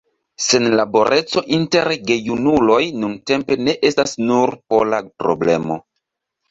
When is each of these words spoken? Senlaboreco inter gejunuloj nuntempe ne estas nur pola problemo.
Senlaboreco 0.43 1.43
inter 1.59 1.93
gejunuloj 2.09 2.81
nuntempe 3.05 3.61
ne 3.69 3.79
estas 3.93 4.19
nur 4.33 4.57
pola 4.75 5.07
problemo. 5.23 5.81